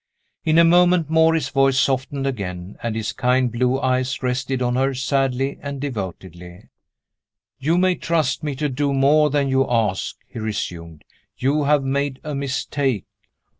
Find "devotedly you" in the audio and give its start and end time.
5.79-7.77